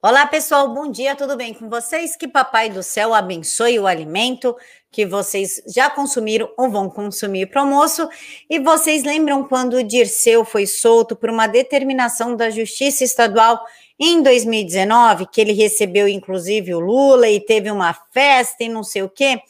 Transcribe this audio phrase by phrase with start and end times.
[0.00, 2.14] Olá, pessoal, bom dia, tudo bem com vocês?
[2.14, 4.56] Que Papai do Céu abençoe o alimento
[4.92, 8.08] que vocês já consumiram ou vão consumir para almoço.
[8.48, 13.60] E vocês lembram quando o Dirceu foi solto por uma determinação da Justiça Estadual
[13.98, 19.02] em 2019, que ele recebeu inclusive o Lula e teve uma festa e não sei
[19.02, 19.42] o quê?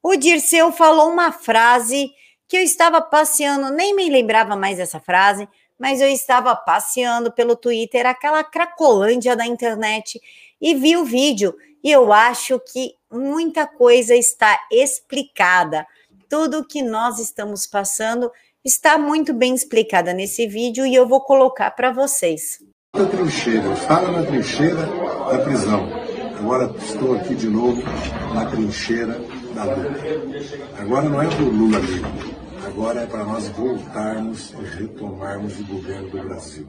[0.00, 2.12] O Dirceu falou uma frase
[2.46, 5.48] que eu estava passeando, nem me lembrava mais dessa frase,
[5.78, 10.20] mas eu estava passeando pelo Twitter, aquela cracolândia da internet,
[10.60, 11.54] e vi o vídeo.
[11.84, 15.86] E eu acho que muita coisa está explicada.
[16.28, 18.30] Tudo que nós estamos passando
[18.64, 22.58] está muito bem explicada nesse vídeo e eu vou colocar para vocês.
[22.96, 24.86] Na trincheira, fala na trincheira
[25.30, 25.86] da prisão.
[26.38, 27.80] Agora estou aqui de novo
[28.34, 29.20] na trincheira
[29.54, 30.00] da luta.
[30.78, 36.10] Agora não é do Lula livre Agora é para nós voltarmos e retomarmos o governo
[36.10, 36.68] do Brasil.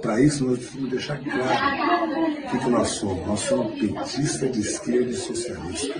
[0.00, 3.26] Para isso, nós precisamos deixar claro o que, que nós somos.
[3.26, 5.94] Nós somos petista de esquerda e socialista.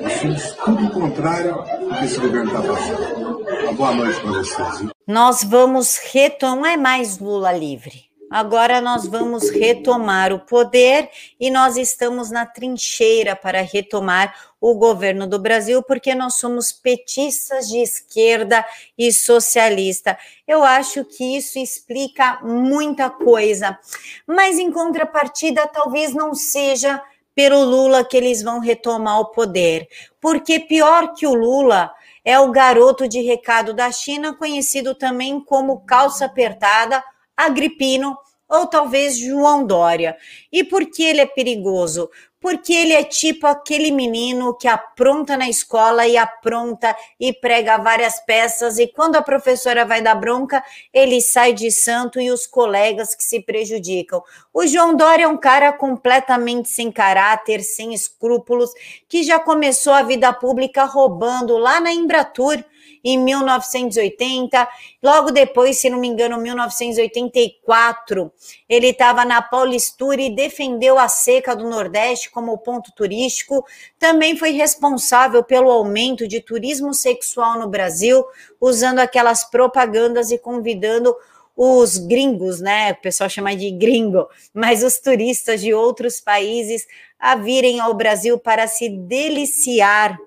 [0.00, 3.38] Nós somos tudo o contrário do que esse governo está fazendo.
[3.62, 4.90] Uma boa noite para vocês.
[5.06, 8.09] Nós vamos retomar é mais Lula livre.
[8.30, 15.26] Agora nós vamos retomar o poder e nós estamos na trincheira para retomar o governo
[15.26, 18.64] do Brasil, porque nós somos petistas de esquerda
[18.96, 20.16] e socialista.
[20.46, 23.76] Eu acho que isso explica muita coisa,
[24.24, 27.02] mas em contrapartida, talvez não seja
[27.34, 29.88] pelo Lula que eles vão retomar o poder,
[30.20, 31.92] porque pior que o Lula
[32.24, 37.02] é o garoto de recado da China, conhecido também como calça apertada
[37.36, 38.16] Agripino
[38.50, 40.16] ou talvez João Dória.
[40.52, 42.10] E por que ele é perigoso?
[42.40, 48.18] Porque ele é tipo aquele menino que apronta na escola e apronta e prega várias
[48.20, 53.14] peças, e quando a professora vai dar bronca, ele sai de santo e os colegas
[53.14, 54.22] que se prejudicam.
[54.54, 58.70] O João Dória é um cara completamente sem caráter, sem escrúpulos,
[59.06, 62.64] que já começou a vida pública roubando lá na Embratur
[63.04, 64.68] em 1980.
[65.02, 68.32] Logo depois, se não me engano, 1984,
[68.68, 73.64] ele estava na Paulistura e defendeu a seca do Nordeste como ponto turístico.
[73.98, 78.24] Também foi responsável pelo aumento de turismo sexual no Brasil,
[78.60, 81.14] usando aquelas propagandas e convidando
[81.56, 82.92] os gringos, né?
[82.92, 86.86] O pessoal chama de gringo, mas os turistas de outros países
[87.18, 90.18] a virem ao Brasil para se deliciar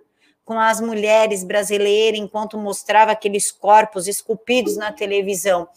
[0.46, 5.68] com as mulheres brasileiras enquanto mostrava aqueles corpos esculpidos na televisão.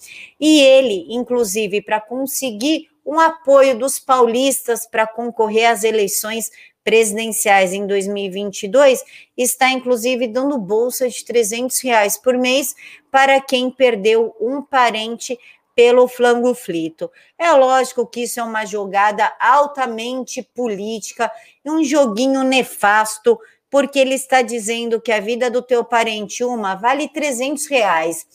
[0.41, 6.51] E ele, inclusive, para conseguir um apoio dos paulistas para concorrer às eleições
[6.83, 9.03] presidenciais em 2022,
[9.37, 12.75] está inclusive dando bolsa de 300 reais por mês
[13.11, 15.39] para quem perdeu um parente
[15.75, 17.11] pelo flango flito.
[17.39, 21.31] É lógico que isso é uma jogada altamente política,
[21.65, 23.39] um joguinho nefasto
[23.71, 28.27] porque ele está dizendo que a vida do teu parente, uma, vale 300 reais.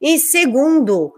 [0.00, 1.12] E segundo,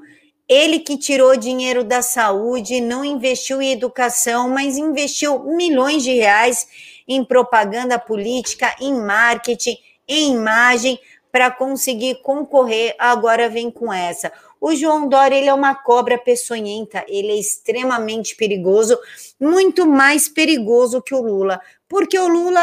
[0.49, 6.67] ele que tirou dinheiro da saúde, não investiu em educação, mas investiu milhões de reais
[7.09, 10.99] em propaganda política, em marketing, em imagem,
[11.31, 12.95] para conseguir concorrer.
[12.99, 14.31] Agora vem com essa.
[14.61, 18.97] O João Dória ele é uma cobra peçonhenta, ele é extremamente perigoso,
[19.41, 21.61] muito mais perigoso que o Lula,
[21.93, 22.59] porque o Lula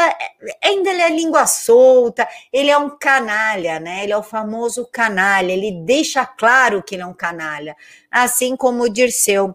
[0.60, 4.02] ainda ele é língua solta, ele é um canalha, né?
[4.02, 7.76] Ele é o famoso canalha, ele deixa claro que ele é um canalha,
[8.10, 9.54] assim como o Dirceu.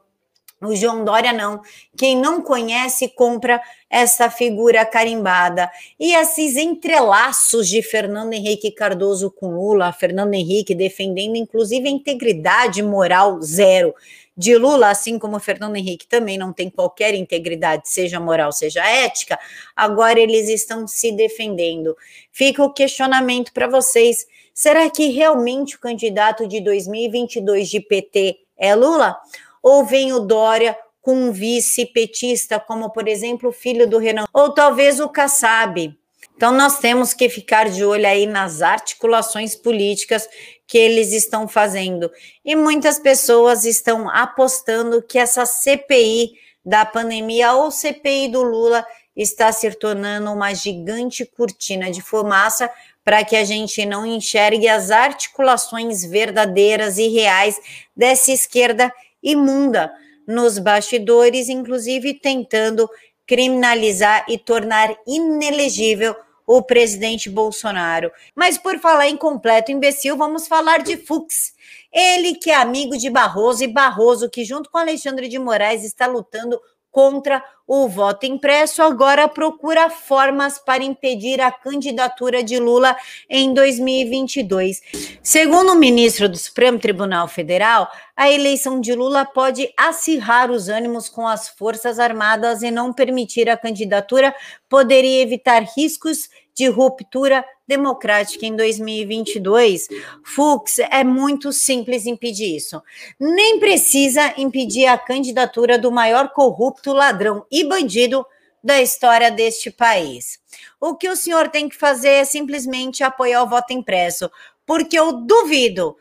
[0.62, 1.62] O João Dória não.
[1.98, 5.70] Quem não conhece compra essa figura carimbada.
[6.00, 12.82] E esses entrelaços de Fernando Henrique Cardoso com Lula, Fernando Henrique defendendo inclusive a integridade
[12.82, 13.94] moral zero
[14.38, 19.40] de Lula, assim como Fernando Henrique também não tem qualquer integridade, seja moral, seja ética,
[19.76, 21.96] agora eles estão se defendendo.
[22.32, 28.76] Fica o questionamento para vocês: será que realmente o candidato de 2022 de PT é
[28.76, 29.18] Lula?
[29.66, 34.26] ou vem o Dória com um vice petista, como por exemplo o filho do Renan,
[34.32, 35.98] ou talvez o Kassab.
[36.36, 40.28] Então nós temos que ficar de olho aí nas articulações políticas
[40.68, 42.12] que eles estão fazendo.
[42.44, 46.34] E muitas pessoas estão apostando que essa CPI
[46.66, 48.86] da pandemia ou CPI do Lula
[49.16, 52.70] está se tornando uma gigante cortina de fumaça
[53.04, 57.58] para que a gente não enxergue as articulações verdadeiras e reais
[57.96, 58.92] dessa esquerda
[59.24, 59.94] imunda
[60.28, 62.90] nos bastidores, inclusive tentando
[63.28, 66.16] criminalizar e tornar inelegível
[66.46, 68.12] o presidente Bolsonaro.
[68.36, 71.54] Mas por falar em completo imbecil, vamos falar de Fux.
[71.92, 76.06] Ele que é amigo de Barroso e Barroso que junto com Alexandre de Moraes está
[76.06, 76.60] lutando
[76.92, 82.96] contra o voto impresso, agora procura formas para impedir a candidatura de Lula
[83.30, 84.82] em 2022.
[85.24, 91.10] Segundo o ministro do Supremo Tribunal Federal, a eleição de Lula pode acirrar os ânimos
[91.10, 94.34] com as Forças Armadas e não permitir a candidatura
[94.70, 99.88] poderia evitar riscos de ruptura democrática em 2022.
[100.24, 102.82] Fux, é muito simples impedir isso.
[103.20, 108.26] Nem precisa impedir a candidatura do maior corrupto, ladrão e bandido
[108.64, 110.40] da história deste país.
[110.82, 114.30] O que o senhor tem que fazer é simplesmente apoiar o voto impresso,
[114.66, 115.96] porque eu duvido,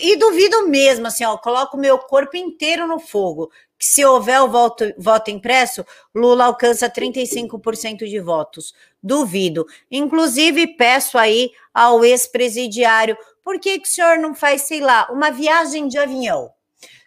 [0.00, 4.48] e duvido mesmo, assim, ó, coloco meu corpo inteiro no fogo, que se houver o
[4.48, 5.84] voto, voto impresso,
[6.14, 8.74] Lula alcança 35% de votos.
[9.02, 9.66] Duvido.
[9.90, 15.30] Inclusive, peço aí ao ex-presidiário, por que, que o senhor não faz, sei lá, uma
[15.30, 16.52] viagem de avião?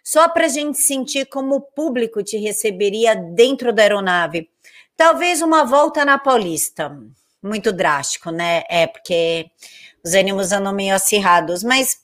[0.06, 4.48] Só para a gente sentir como o público te receberia dentro da aeronave.
[4.96, 6.96] Talvez uma volta na Paulista.
[7.42, 8.62] Muito drástico, né?
[8.70, 9.50] É, porque
[10.04, 11.98] os ânimos andam meio acirrados, mas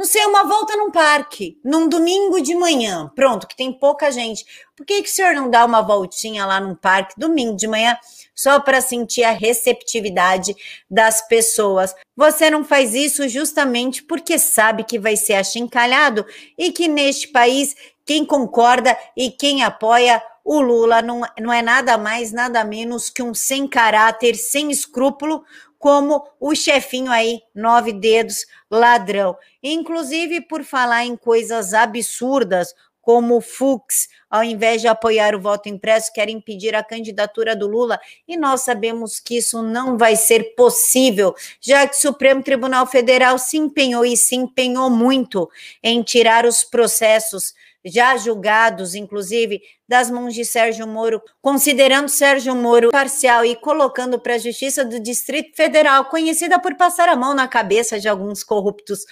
[0.00, 4.46] não sei, uma volta num parque, num domingo de manhã, pronto, que tem pouca gente.
[4.74, 7.94] Por que, que o senhor não dá uma voltinha lá num parque, domingo de manhã,
[8.34, 10.56] só para sentir a receptividade
[10.90, 11.94] das pessoas?
[12.16, 16.24] Você não faz isso justamente porque sabe que vai ser achincalhado
[16.56, 17.76] e que neste país,
[18.06, 23.22] quem concorda e quem apoia o Lula não, não é nada mais, nada menos que
[23.22, 25.44] um sem caráter, sem escrúpulo,
[25.80, 29.34] como o chefinho aí, nove dedos, ladrão.
[29.62, 35.70] Inclusive, por falar em coisas absurdas, como o Fux, ao invés de apoiar o voto
[35.70, 37.98] impresso, quer impedir a candidatura do Lula,
[38.28, 43.38] e nós sabemos que isso não vai ser possível, já que o Supremo Tribunal Federal
[43.38, 45.48] se empenhou e se empenhou muito
[45.82, 47.54] em tirar os processos
[47.84, 54.34] já julgados, inclusive, das mãos de Sérgio Moro, considerando Sérgio Moro parcial e colocando para
[54.34, 59.04] a Justiça do Distrito Federal, conhecida por passar a mão na cabeça de alguns corruptos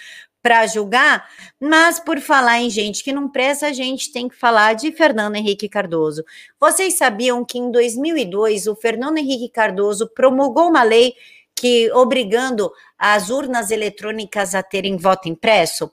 [0.43, 1.29] para julgar,
[1.61, 5.37] mas por falar em gente que não presta, a gente tem que falar de Fernando
[5.37, 6.25] Henrique Cardoso.
[6.61, 11.15] Vocês sabiam que em 2002 o Fernando Henrique Cardoso promulgou uma lei
[11.55, 15.91] que obrigando as urnas eletrônicas a terem voto impresso?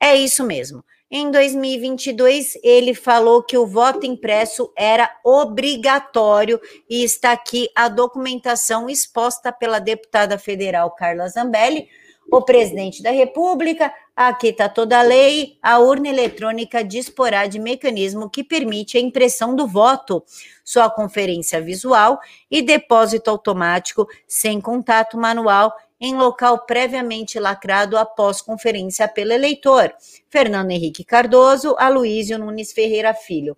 [0.00, 0.84] É isso mesmo.
[1.10, 8.90] Em 2022, ele falou que o voto impresso era obrigatório e está aqui a documentação
[8.90, 11.88] exposta pela deputada federal Carla Zambelli,
[12.30, 18.28] o presidente da República, aqui está toda a lei, a urna eletrônica disporá de mecanismo
[18.28, 20.22] que permite a impressão do voto,
[20.62, 22.20] sua conferência visual
[22.50, 29.92] e depósito automático sem contato manual em local previamente lacrado após conferência pelo eleitor.
[30.28, 33.56] Fernando Henrique Cardoso, Aloísio Nunes Ferreira Filho.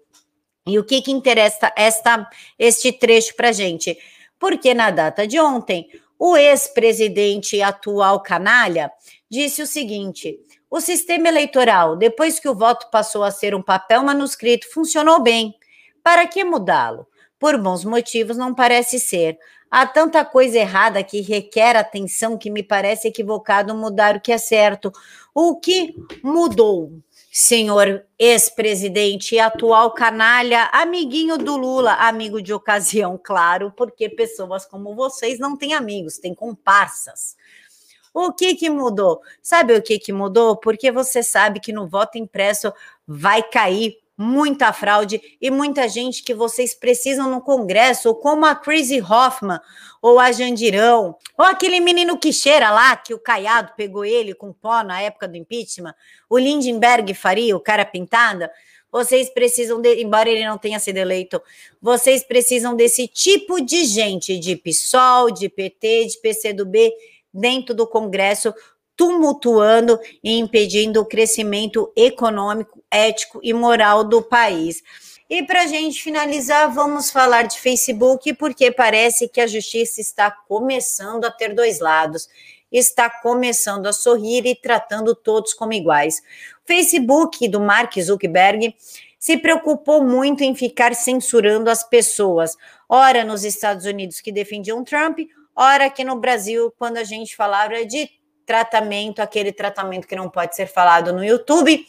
[0.67, 2.29] E o que, que interessa esta,
[2.59, 3.99] este trecho para gente?
[4.39, 5.89] Porque na data de ontem,
[6.19, 8.91] o ex-presidente atual canalha
[9.29, 10.39] disse o seguinte:
[10.71, 15.55] o sistema eleitoral, depois que o voto passou a ser um papel manuscrito, funcionou bem.
[16.03, 17.07] Para que mudá-lo?
[17.41, 19.39] Por bons motivos, não parece ser.
[19.71, 24.37] Há tanta coisa errada que requer atenção que me parece equivocado mudar o que é
[24.37, 24.93] certo.
[25.35, 26.93] O que mudou,
[27.33, 34.95] senhor ex-presidente e atual canalha, amiguinho do Lula, amigo de ocasião, claro, porque pessoas como
[34.95, 37.37] vocês não têm amigos, têm comparsas.
[38.13, 39.23] O que que mudou?
[39.41, 40.57] Sabe o que que mudou?
[40.57, 42.71] Porque você sabe que no voto impresso
[43.07, 49.01] vai cair muita fraude e muita gente que vocês precisam no Congresso, como a Crazy
[49.01, 49.59] Hoffman,
[50.03, 54.53] ou a Jandirão, ou aquele menino que cheira lá, que o Caiado pegou ele com
[54.53, 55.95] pó na época do impeachment,
[56.29, 58.53] o Lindenberg Faria, o cara pintada.
[58.93, 61.41] Vocês precisam, de, embora ele não tenha sido eleito,
[61.81, 66.93] vocês precisam desse tipo de gente, de PSOL, de PT, de PCdoB,
[67.33, 68.53] dentro do Congresso,
[69.01, 74.83] tumultuando e impedindo o crescimento econômico, ético e moral do país.
[75.27, 80.31] E para a gente finalizar, vamos falar de Facebook, porque parece que a justiça está
[80.31, 82.29] começando a ter dois lados,
[82.71, 86.19] está começando a sorrir e tratando todos como iguais.
[86.63, 88.77] O Facebook do Mark Zuckerberg
[89.19, 92.55] se preocupou muito em ficar censurando as pessoas,
[92.87, 95.21] ora nos Estados Unidos que defendiam Trump,
[95.57, 98.20] ora aqui no Brasil, quando a gente falava de
[98.51, 101.87] tratamento, aquele tratamento que não pode ser falado no YouTube,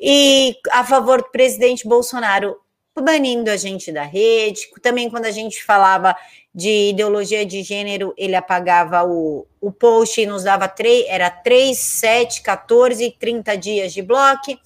[0.00, 2.56] e a favor do presidente Bolsonaro
[3.00, 4.68] banindo a gente da rede.
[4.82, 6.16] Também quando a gente falava
[6.52, 11.78] de ideologia de gênero, ele apagava o, o post e nos dava três, era 3,
[11.78, 14.58] 7, 14, 30 dias de bloco,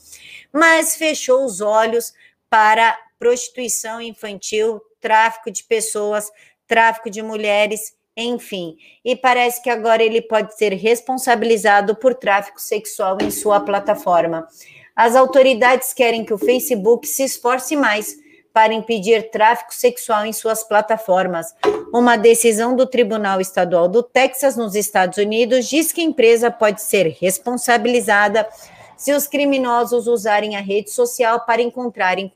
[0.51, 2.15] mas fechou os olhos
[2.49, 6.31] para prostituição infantil, tráfico de pessoas,
[6.67, 8.77] tráfico de mulheres, enfim.
[9.05, 14.49] E parece que agora ele pode ser responsabilizado por tráfico sexual em sua plataforma.
[14.95, 18.17] As autoridades querem que o Facebook se esforce mais
[18.57, 21.55] para impedir tráfico sexual em suas plataformas.
[21.93, 26.81] Uma decisão do Tribunal Estadual do Texas, nos Estados Unidos, diz que a empresa pode
[26.81, 28.49] ser responsabilizada
[28.97, 32.33] se os criminosos usarem a rede social para encontrarem,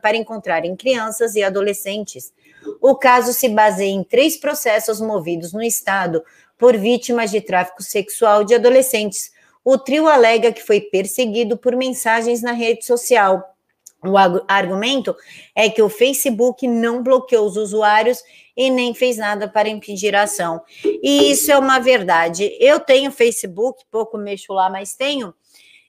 [0.00, 2.32] para encontrarem crianças e adolescentes.
[2.80, 6.22] O caso se baseia em três processos movidos no Estado
[6.58, 9.30] por vítimas de tráfico sexual de adolescentes.
[9.64, 13.56] O trio alega que foi perseguido por mensagens na rede social.
[14.04, 15.16] O argumento
[15.54, 18.22] é que o Facebook não bloqueou os usuários
[18.56, 20.62] e nem fez nada para impedir a ação.
[20.84, 22.56] E isso é uma verdade.
[22.60, 25.34] Eu tenho Facebook, pouco mexo lá, mas tenho,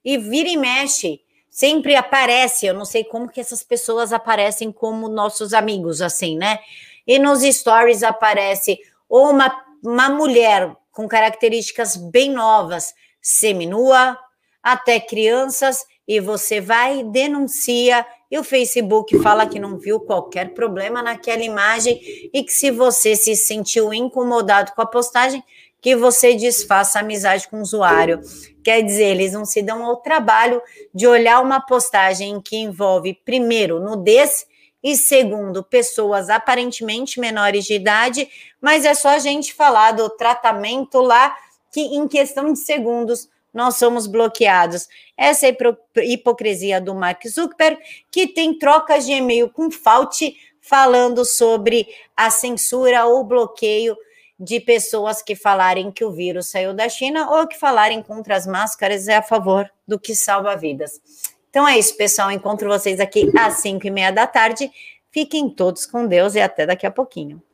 [0.04, 1.22] e vira e mexe
[1.58, 6.60] sempre aparece, eu não sei como que essas pessoas aparecem como nossos amigos, assim, né?
[7.08, 8.78] E nos stories aparece
[9.10, 14.16] ou uma, uma mulher com características bem novas, seminua,
[14.62, 21.02] até crianças, e você vai, denuncia, e o Facebook fala que não viu qualquer problema
[21.02, 22.00] naquela imagem
[22.32, 25.44] e que se você se sentiu incomodado com a postagem,
[25.82, 28.22] que você desfaça amizade com o usuário.
[28.64, 30.62] Quer dizer, eles não se dão ao trabalho
[30.94, 34.46] de olhar uma postagem que envolve, primeiro, nudez
[34.84, 38.28] e segundo, pessoas aparentemente menores de idade,
[38.62, 41.36] mas é só a gente falar do tratamento lá
[41.72, 44.88] que em questão de segundos nós somos bloqueados.
[45.18, 47.82] Essa é a hipocrisia do Mark Zuckerberg,
[48.12, 53.98] que tem trocas de e-mail com Fauci falando sobre a censura ou bloqueio
[54.40, 58.46] de pessoas que falarem que o vírus saiu da China ou que falarem contra as
[58.46, 61.02] máscaras é a favor do que salva vidas.
[61.50, 62.32] Então é isso, pessoal.
[62.32, 64.72] Encontro vocês aqui às 5 e meia da tarde.
[65.10, 67.42] Fiquem todos com Deus e até daqui a pouquinho.